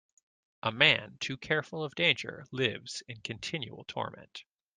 A 0.63 0.71
man 0.71 1.17
too 1.19 1.37
careful 1.37 1.83
of 1.83 1.93
danger 1.93 2.43
lives 2.51 3.03
in 3.07 3.21
continual 3.21 3.83
torment. 3.83 4.43